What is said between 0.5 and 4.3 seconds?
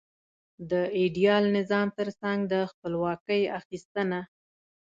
د ایډیال نظام ترڅنګ د خپلواکۍ اخیستنه.